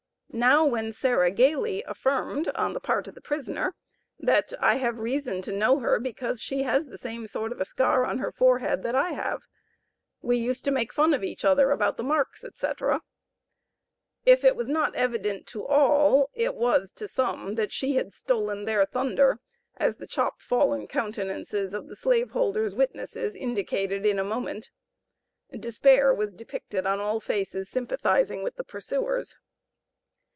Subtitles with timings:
[0.33, 3.75] Now, when Sarah Gayly affirmed (on the part of the prisoner)
[4.17, 7.65] that "I have reason to know her because she has the same sort of a
[7.65, 9.41] scar on her forehead that I have,
[10.21, 13.01] we used to make fun of each other about the marks," etc.,
[14.25, 18.63] if it was not evident to all, it was to some, that she had "stolen
[18.63, 19.41] their thunder,"
[19.75, 24.69] as the "chop fallen" countenances of the slave holder's witnesses indicated in a moment.
[25.51, 29.35] Despair was depicted on all faces sympathizing with the pursuers.